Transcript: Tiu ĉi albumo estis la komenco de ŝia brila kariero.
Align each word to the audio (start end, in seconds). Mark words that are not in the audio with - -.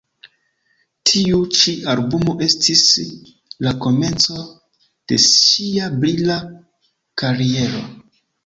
Tiu 1.09 1.41
ĉi 1.57 1.73
albumo 1.93 2.33
estis 2.45 2.81
la 3.67 3.75
komenco 3.85 4.41
de 5.13 5.23
ŝia 5.27 5.93
brila 6.01 6.39
kariero. 7.25 7.87